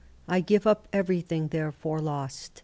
I 0.27 0.39
give 0.39 0.65
up 0.65 0.87
everything 0.91 1.49
there 1.49 1.71
for 1.71 1.99
lost. 2.01 2.59